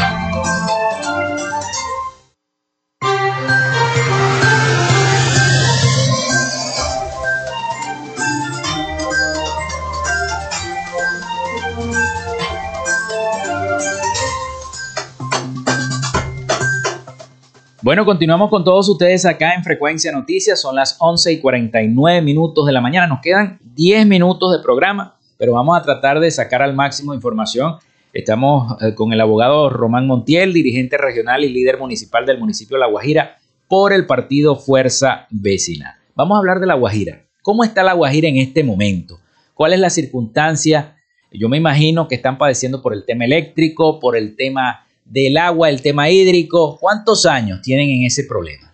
[17.91, 20.61] Bueno, continuamos con todos ustedes acá en Frecuencia Noticias.
[20.61, 23.05] Son las 11 y 49 minutos de la mañana.
[23.05, 27.79] Nos quedan 10 minutos de programa, pero vamos a tratar de sacar al máximo información.
[28.13, 32.79] Estamos eh, con el abogado Román Montiel, dirigente regional y líder municipal del municipio de
[32.79, 35.99] La Guajira por el partido Fuerza Vecina.
[36.15, 37.25] Vamos a hablar de La Guajira.
[37.41, 39.19] ¿Cómo está La Guajira en este momento?
[39.53, 40.95] ¿Cuál es la circunstancia?
[41.29, 45.69] Yo me imagino que están padeciendo por el tema eléctrico, por el tema del agua,
[45.69, 46.77] el tema hídrico.
[46.79, 48.73] ¿Cuántos años tienen en ese problema?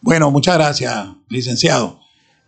[0.00, 2.00] Bueno, muchas gracias, licenciado.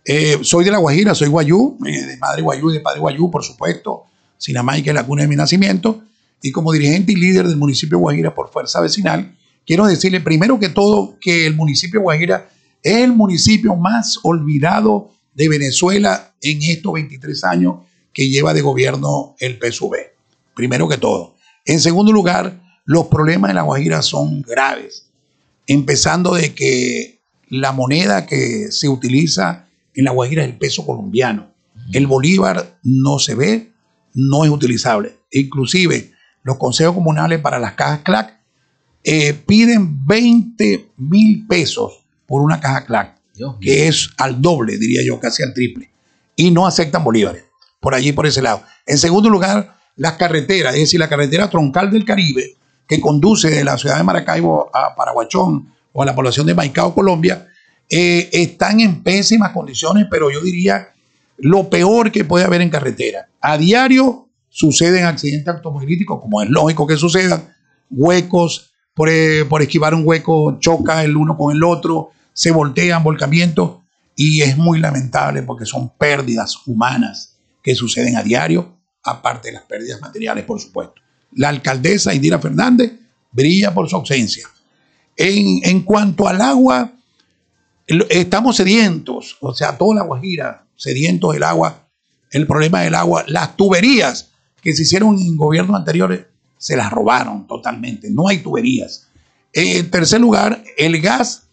[0.05, 3.29] Eh, soy de La Guajira, soy guayú, eh, de madre guayú y de padre guayú,
[3.29, 4.05] por supuesto.
[4.37, 6.01] Sinamay, que es la cuna de mi nacimiento.
[6.41, 10.57] Y como dirigente y líder del municipio de Guajira por Fuerza Vecinal, quiero decirle primero
[10.57, 12.49] que todo que el municipio de Guajira
[12.81, 17.75] es el municipio más olvidado de Venezuela en estos 23 años
[18.13, 19.95] que lleva de gobierno el PSUV.
[20.55, 21.35] Primero que todo.
[21.65, 25.11] En segundo lugar, los problemas en La Guajira son graves,
[25.67, 31.53] empezando de que la moneda que se utiliza en La Guajira es el peso colombiano.
[31.93, 33.71] El bolívar no se ve,
[34.15, 35.19] no es utilizable.
[35.31, 38.39] Inclusive los consejos comunales para las cajas CLAC
[39.03, 43.19] eh, piden 20 mil pesos por una caja CLAC.
[43.61, 45.91] que es al doble, diría yo, casi al triple.
[46.35, 47.43] Y no aceptan bolívares,
[47.79, 48.63] por allí, por ese lado.
[48.87, 52.55] En segundo lugar, las carreteras, es decir, la carretera troncal del Caribe,
[52.89, 56.95] que conduce de la ciudad de Maracaibo a Paraguachón o a la población de Maicao,
[56.95, 57.47] Colombia,
[57.87, 60.89] eh, están en pésimas condiciones, pero yo diría
[61.37, 63.29] lo peor que puede haber en carretera.
[63.41, 67.53] A diario suceden accidentes automovilísticos, como es lógico que sucedan,
[67.91, 73.03] huecos, por, eh, por esquivar un hueco choca el uno con el otro, se voltean,
[73.03, 73.77] volcamientos,
[74.15, 79.63] y es muy lamentable porque son pérdidas humanas que suceden a diario, aparte de las
[79.63, 81.01] pérdidas materiales, por supuesto.
[81.33, 82.93] La alcaldesa Indira Fernández
[83.31, 84.47] brilla por su ausencia.
[85.15, 86.93] En, cuanto al agua,
[88.09, 91.87] estamos sedientos, o sea, toda la Guajira, sedientos del agua,
[92.31, 96.21] el problema del agua, las tuberías que se hicieron en gobiernos anteriores
[96.57, 99.07] se las robaron totalmente, no hay tuberías.
[99.51, 101.47] En tercer lugar, el gas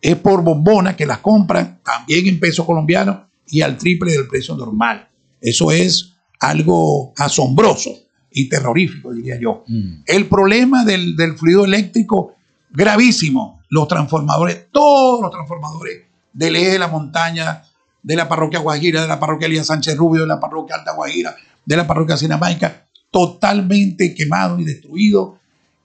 [0.00, 4.56] es por bombona que las compran también en peso colombiano y al triple del precio
[4.56, 5.08] normal.
[5.40, 8.05] Eso es algo asombroso
[8.36, 9.64] y terrorífico, diría yo.
[9.66, 10.02] Mm.
[10.04, 12.34] El problema del, del fluido eléctrico,
[12.70, 13.62] gravísimo.
[13.70, 16.02] Los transformadores, todos los transformadores
[16.34, 17.62] del eje de la montaña,
[18.02, 21.34] de la parroquia Guajira, de la parroquia Elías Sánchez Rubio, de la parroquia Alta Guajira,
[21.64, 25.38] de la parroquia Sinamaica, totalmente quemado y destruido.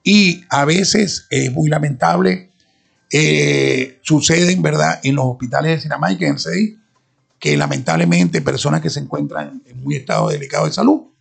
[0.04, 2.50] Y a veces es muy lamentable,
[3.10, 6.76] eh, suceden, ¿verdad?, en los hospitales de Sinamaica, en el CEI,
[7.38, 11.11] que lamentablemente personas que se encuentran en muy estado delicado de salud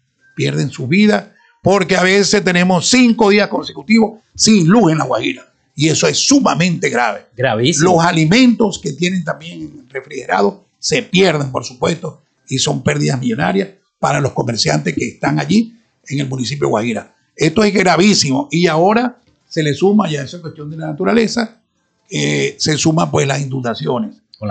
[0.41, 5.53] pierden su vida, porque a veces tenemos cinco días consecutivos sin luz en la Guajira.
[5.75, 7.27] Y eso es sumamente grave.
[7.37, 7.91] Gravísimo.
[7.91, 13.69] Los alimentos que tienen también refrigerados se pierden, por supuesto, y son pérdidas millonarias
[13.99, 15.75] para los comerciantes que están allí
[16.07, 17.15] en el municipio de Guajira.
[17.35, 21.61] Esto es gravísimo y ahora se le suma, ya esa cuestión de la naturaleza,
[22.09, 24.15] eh, se suma pues las inundaciones.
[24.39, 24.49] Con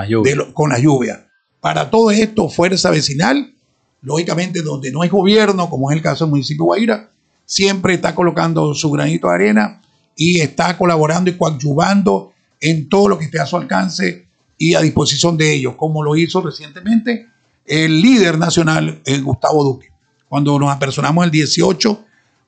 [0.53, 1.27] con la lluvia.
[1.61, 3.55] Para todo esto, fuerza vecinal,
[4.03, 7.11] lógicamente donde no hay gobierno, como es el caso del municipio de Guajira,
[7.45, 9.83] siempre está colocando su granito de arena
[10.17, 14.27] y está colaborando y coadyuvando en todo lo que esté a su alcance
[14.59, 17.29] y a disposición de ellos, como lo hizo recientemente
[17.65, 19.93] el líder nacional, eh, Gustavo Duque,
[20.29, 22.05] cuando nos apersonamos el 18,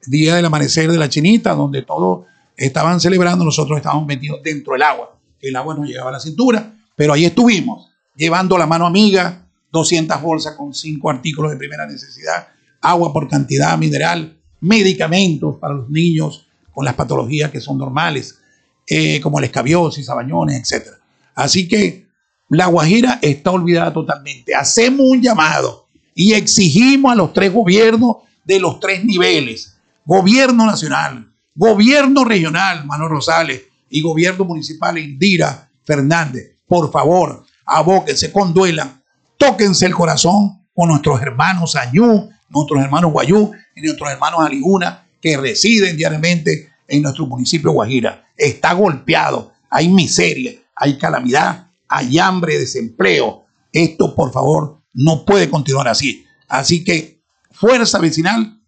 [0.07, 2.27] día del amanecer de la chinita, donde todos
[2.57, 6.75] estaban celebrando, nosotros estábamos metidos dentro del agua, el agua nos llegaba a la cintura,
[6.97, 9.42] pero ahí estuvimos, llevando la mano amiga,
[9.73, 12.49] 200 bolsas con 5 artículos de primera necesidad,
[12.81, 18.39] agua por cantidad mineral, medicamentos para los niños con las patologías que son normales,
[18.87, 20.89] eh, como la escabiosis, sabañones, etc.
[21.35, 22.07] Así que
[22.49, 24.55] la Guajira está olvidada totalmente.
[24.55, 31.33] Hacemos un llamado y exigimos a los tres gobiernos de los tres niveles, gobierno nacional,
[31.55, 33.63] gobierno regional, Manuel Rosales,
[33.93, 39.02] y gobierno municipal, Indira Fernández, por favor, abóquense, conduelan,
[39.47, 45.37] tóquense el corazón con nuestros hermanos Añú, nuestros hermanos Guayú y nuestros hermanos Aliguna, que
[45.37, 48.27] residen diariamente en nuestro municipio Guajira.
[48.37, 53.45] Está golpeado, hay miseria, hay calamidad hay hambre, desempleo.
[53.71, 56.25] Esto, por favor, no puede continuar así.
[56.49, 57.21] Así que
[57.51, 58.61] Fuerza Vecinal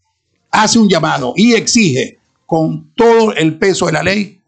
[0.51, 4.41] hace un llamado y exige con todo el peso de la ley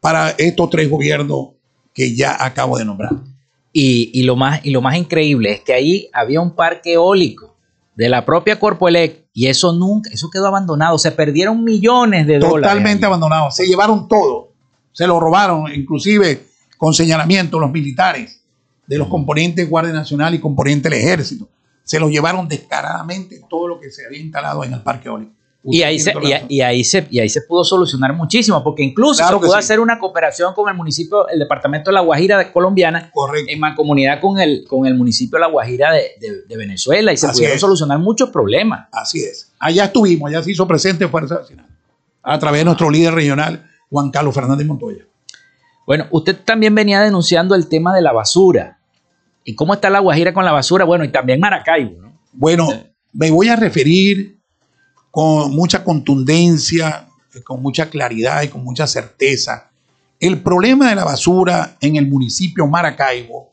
[0.00, 1.50] para estos tres gobiernos
[1.94, 3.33] que ya acabo de nombrar.
[3.76, 7.56] Y, lo, más, y lo más increíble es que ahí había un parque eólico
[7.96, 10.96] de la propia Corpoelec y eso nunca, eso quedó abandonado.
[10.96, 12.70] Se perdieron millones de dólares.
[12.70, 13.50] Totalmente abandonado.
[13.50, 14.52] Se llevaron todo.
[14.92, 15.74] Se lo robaron.
[15.74, 16.46] Inclusive
[16.78, 18.44] con señalamiento los militares
[18.86, 21.48] de los componentes Guardia Nacional y componentes del Ejército.
[21.82, 25.32] Se los llevaron descaradamente todo lo que se había instalado en el Parque Eólico.
[25.66, 26.12] Y ahí, se,
[26.48, 29.98] y, ahí se, y ahí se pudo solucionar muchísimo, porque incluso se pudo hacer una
[29.98, 33.10] cooperación con el municipio, el departamento de La Guajira colombiana,
[33.48, 37.58] en mancomunidad con el, con el municipio de La Guajira de, Venezuela, y se pudieron
[37.58, 38.88] solucionar muchos problemas.
[38.92, 39.52] Así es.
[39.58, 41.66] Allá estuvimos, allá se hizo presente Fuerza Nacional,
[42.22, 45.06] a través de nuestro líder regional, Juan Carlos Fernández Montoya.
[45.86, 48.78] Bueno, usted también venía denunciando el tema de la basura.
[49.44, 50.84] ¿Y cómo está la Guajira con la basura?
[50.84, 52.02] Bueno, y también Maracaibo.
[52.02, 52.18] ¿no?
[52.32, 52.68] Bueno,
[53.12, 54.38] me voy a referir
[55.14, 57.06] con mucha contundencia,
[57.44, 59.70] con mucha claridad y con mucha certeza.
[60.18, 63.52] El problema de la basura en el municipio Maracaibo,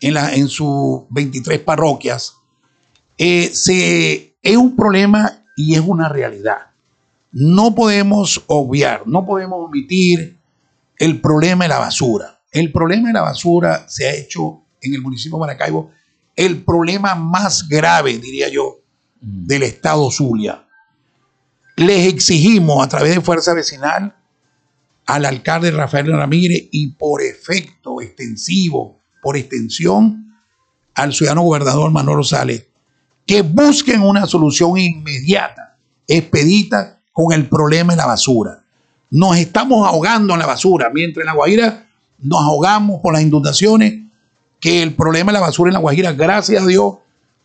[0.00, 2.34] en, la, en sus 23 parroquias,
[3.18, 6.68] eh, se, es un problema y es una realidad.
[7.32, 10.38] No podemos obviar, no podemos omitir
[10.98, 12.42] el problema de la basura.
[12.52, 15.90] El problema de la basura se ha hecho en el municipio de Maracaibo
[16.36, 18.76] el problema más grave, diría yo,
[19.20, 19.46] mm.
[19.46, 20.62] del estado Zulia.
[21.76, 24.16] Les exigimos a través de Fuerza Vecinal
[25.04, 30.34] al alcalde Rafael Ramírez y por efecto extensivo por extensión
[30.94, 32.66] al ciudadano gobernador Manuel Rosales
[33.26, 38.62] que busquen una solución inmediata, expedita con el problema de la basura.
[39.10, 41.86] Nos estamos ahogando en la basura, mientras en La Guajira
[42.20, 44.00] nos ahogamos por las inundaciones,
[44.60, 46.94] que el problema de la basura en La Guajira, gracias a Dios,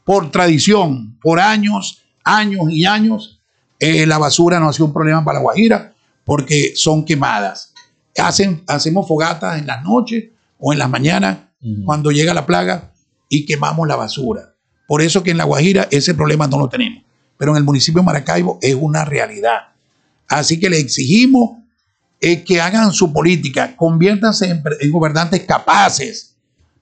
[0.05, 3.40] por tradición, por años, años y años,
[3.81, 7.73] eh, la basura no ha sido un problema para La Guajira porque son quemadas.
[8.15, 10.25] Hacen, hacemos fogatas en las noches
[10.59, 11.39] o en las mañanas
[11.83, 12.91] cuando llega la plaga
[13.27, 14.53] y quemamos la basura.
[14.87, 17.03] Por eso que en La Guajira ese problema no lo tenemos.
[17.37, 19.73] Pero en el municipio de Maracaibo es una realidad.
[20.27, 21.57] Así que le exigimos
[22.19, 26.35] eh, que hagan su política, conviértanse en, en gobernantes capaces,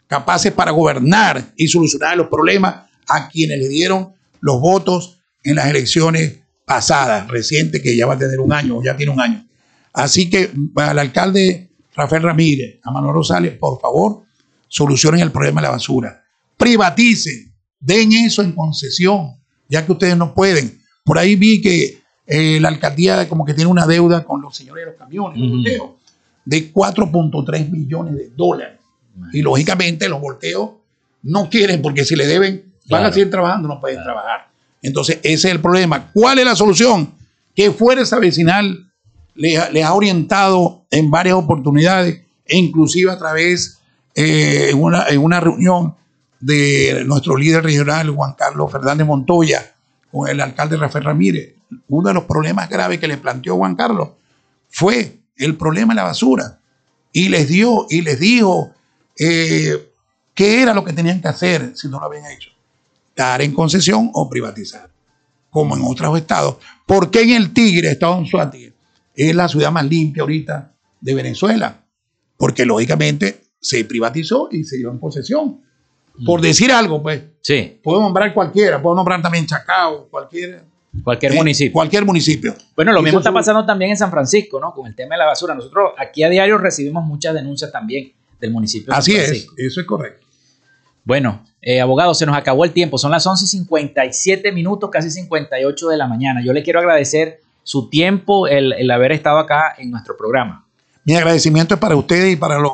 [0.07, 5.67] capaces para gobernar y solucionar los problemas a quienes le dieron los votos en las
[5.67, 6.39] elecciones
[6.69, 9.43] pasadas, recientes, que ya va a tener un año, ya tiene un año.
[9.91, 14.21] Así que al alcalde Rafael Ramírez, a Manuel Rosales, por favor,
[14.67, 16.23] solucionen el problema de la basura.
[16.57, 19.31] Privaticen, den eso en concesión,
[19.67, 20.79] ya que ustedes no pueden.
[21.03, 24.85] Por ahí vi que eh, la alcaldía como que tiene una deuda con los señores
[24.85, 25.89] de los camiones, los volteos,
[26.45, 28.77] de 4.3 millones de dólares.
[29.33, 30.73] Y lógicamente los volteos
[31.23, 34.48] no quieren, porque si le deben, van a seguir trabajando, no pueden trabajar.
[34.81, 36.11] Entonces, ese es el problema.
[36.13, 37.13] ¿Cuál es la solución?
[37.55, 38.91] Que Fuerza Vecinal
[39.35, 43.79] le, le ha orientado en varias oportunidades, e inclusive a través
[44.15, 45.95] eh, en, una, en una reunión
[46.39, 49.75] de nuestro líder regional, Juan Carlos Fernández Montoya,
[50.11, 51.55] con el alcalde Rafael Ramírez.
[51.89, 54.09] Uno de los problemas graves que le planteó Juan Carlos
[54.69, 56.59] fue el problema de la basura.
[57.11, 58.71] Y les dio y les dijo
[59.17, 59.91] eh,
[60.33, 62.48] qué era lo que tenían que hacer si no lo habían hecho
[63.27, 64.89] dar en concesión o privatizar,
[65.49, 66.57] como en otros estados.
[66.85, 68.73] ¿Por qué en el Tigre, estado en Suárez,
[69.15, 71.83] es la ciudad más limpia ahorita de Venezuela?
[72.37, 75.61] Porque lógicamente se privatizó y se dio en concesión.
[76.25, 77.21] Por decir algo, pues.
[77.41, 77.79] Sí.
[77.81, 80.63] Puedo nombrar cualquiera, puedo nombrar también Chacao, cualquier,
[81.03, 81.73] Cualquier eh, municipio.
[81.73, 82.55] Cualquier municipio.
[82.75, 84.73] Bueno, lo mismo está pasando también en San Francisco, ¿no?
[84.73, 85.53] Con el tema de la basura.
[85.53, 88.87] Nosotros aquí a diario recibimos muchas denuncias también del municipio.
[88.87, 89.53] de San Así es, Francisco.
[89.57, 90.25] eso es correcto.
[91.03, 92.97] Bueno, eh, abogado, se nos acabó el tiempo.
[92.97, 96.41] Son las 11 y 57 minutos, casi 58 de la mañana.
[96.43, 100.65] Yo le quiero agradecer su tiempo, el, el haber estado acá en nuestro programa.
[101.03, 102.71] Mi agradecimiento es para ustedes y para los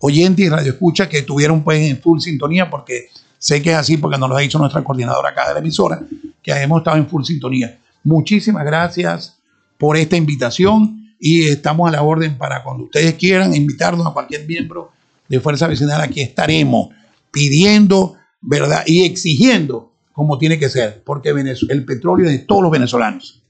[0.00, 3.06] oyentes y radioescuchas que tuvieron pues en full sintonía, porque
[3.38, 6.00] sé que es así, porque nos lo ha dicho nuestra coordinadora acá de la emisora,
[6.42, 7.78] que hemos estado en full sintonía.
[8.04, 9.38] Muchísimas gracias
[9.76, 14.46] por esta invitación y estamos a la orden para cuando ustedes quieran invitarnos a cualquier
[14.46, 14.92] miembro
[15.28, 16.88] de Fuerza Vecinal, aquí estaremos
[17.30, 18.82] pidiendo, ¿verdad?
[18.86, 23.40] Y exigiendo como tiene que ser, porque el petróleo es de todos los venezolanos.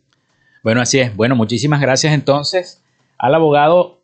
[0.62, 1.16] Bueno, así es.
[1.16, 2.82] Bueno, muchísimas gracias entonces
[3.16, 4.02] al abogado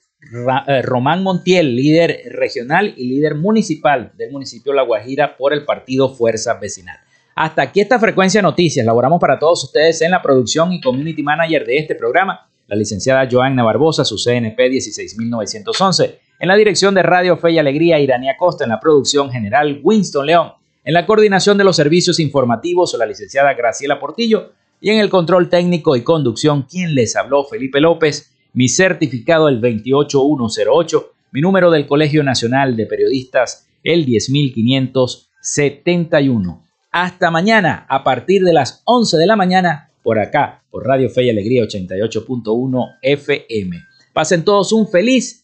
[0.66, 6.14] eh, Román Montiel, líder regional y líder municipal del municipio La Guajira por el partido
[6.14, 6.98] Fuerza Vecinal.
[7.36, 8.86] Hasta aquí esta frecuencia de noticias.
[8.86, 13.28] Laboramos para todos ustedes en la producción y community manager de este programa, la licenciada
[13.30, 16.20] Joanna Barbosa, su CNP 16911.
[16.44, 18.64] En la dirección de Radio Fe y Alegría, Iranía Costa.
[18.64, 20.52] En la producción general, Winston León.
[20.84, 24.52] En la coordinación de los servicios informativos, la licenciada Graciela Portillo.
[24.78, 28.30] Y en el control técnico y conducción, quien les habló, Felipe López.
[28.52, 31.12] Mi certificado, el 28108.
[31.32, 36.62] Mi número del Colegio Nacional de Periodistas, el 10571.
[36.90, 41.24] Hasta mañana, a partir de las 11 de la mañana, por acá, por Radio Fe
[41.24, 43.82] y Alegría 88.1 FM.
[44.12, 45.43] Pasen todos un feliz